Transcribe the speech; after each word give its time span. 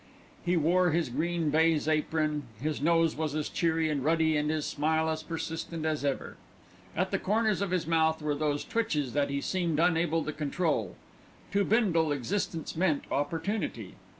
He 0.43 0.57
wore 0.57 0.89
his 0.89 1.09
green 1.09 1.51
baize 1.51 1.87
apron, 1.87 2.47
his 2.59 2.81
nose 2.81 3.15
was 3.15 3.35
as 3.35 3.49
cheery 3.49 3.87
and 3.87 4.03
ruddy 4.03 4.35
and 4.35 4.49
his 4.49 4.65
smile 4.65 5.07
as 5.11 5.21
persistent 5.21 5.85
as 5.85 6.03
ever. 6.03 6.37
At 6.95 7.11
the 7.11 7.19
corners 7.19 7.61
of 7.61 7.69
his 7.69 7.85
mouth 7.85 8.19
were 8.19 8.33
those 8.33 8.65
twitches 8.65 9.13
that 9.13 9.29
he 9.29 9.41
seemed 9.41 9.79
unable 9.79 10.23
to 10.23 10.33
control. 10.33 10.95
To 11.51 11.63
Bindle, 11.63 12.11
existence 12.11 12.75
meant 12.75 13.03
opportunity. 13.11 13.93